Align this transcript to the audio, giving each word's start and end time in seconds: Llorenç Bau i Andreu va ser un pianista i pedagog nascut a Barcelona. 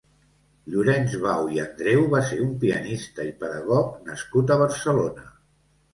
Llorenç 0.75 1.11
Bau 1.25 1.51
i 1.57 1.61
Andreu 1.65 2.01
va 2.15 2.23
ser 2.31 2.39
un 2.45 2.55
pianista 2.63 3.27
i 3.33 3.37
pedagog 3.45 3.95
nascut 4.11 4.55
a 4.57 4.63
Barcelona. 4.63 5.29